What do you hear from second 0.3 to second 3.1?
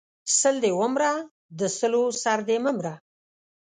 سل دې و مره، د سلو سر دې مه مره!